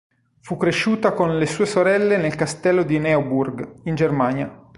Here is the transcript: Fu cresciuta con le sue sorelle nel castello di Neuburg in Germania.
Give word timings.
Fu 0.39 0.57
cresciuta 0.57 1.13
con 1.13 1.37
le 1.37 1.45
sue 1.45 1.67
sorelle 1.67 2.17
nel 2.17 2.33
castello 2.33 2.81
di 2.81 2.97
Neuburg 2.97 3.81
in 3.83 3.93
Germania. 3.93 4.67